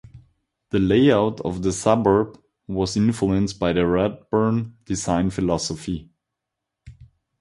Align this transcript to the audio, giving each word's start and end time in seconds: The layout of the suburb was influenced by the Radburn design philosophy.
The 0.71 0.79
layout 0.79 1.41
of 1.41 1.61
the 1.61 1.71
suburb 1.71 2.41
was 2.65 2.97
influenced 2.97 3.59
by 3.59 3.71
the 3.71 3.81
Radburn 3.81 4.73
design 4.83 5.29
philosophy. 5.29 6.09